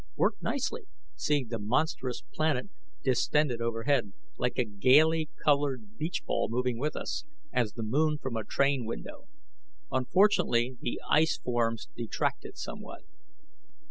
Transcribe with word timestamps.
Worked 0.15 0.41
nicely, 0.41 0.87
seeing 1.15 1.49
the 1.49 1.59
monstrous 1.59 2.23
planet 2.33 2.71
distended 3.03 3.61
overhead, 3.61 4.13
like 4.35 4.57
a 4.57 4.65
gaily 4.65 5.29
colored 5.43 5.95
beach 5.99 6.23
ball 6.25 6.47
moving 6.49 6.79
with 6.79 6.95
us, 6.95 7.23
as 7.53 7.73
the 7.73 7.83
moon 7.83 8.17
from 8.17 8.35
a 8.35 8.43
train 8.43 8.83
window. 8.87 9.27
Unfortunately, 9.91 10.75
the 10.81 10.99
ice 11.07 11.37
forms 11.37 11.87
detracted 11.95 12.57
somewhat. 12.57 13.03